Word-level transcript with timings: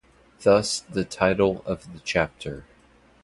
Thus 0.41 0.79
the 0.79 1.05
title 1.05 1.61
of 1.67 1.93
the 1.93 1.99
chapter. 1.99 2.65